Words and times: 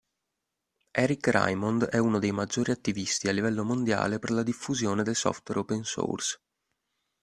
Eric 0.89 1.27
Raymond 1.27 1.85
è 1.85 1.99
uno 1.99 2.17
dei 2.17 2.31
maggiori 2.31 2.71
attivisti 2.71 3.27
a 3.27 3.31
livello 3.31 3.63
mondiale 3.63 4.17
per 4.17 4.31
la 4.31 4.41
diffusione 4.41 5.03
del 5.03 5.15
software 5.15 5.59
open 5.59 5.83
source. 5.83 6.39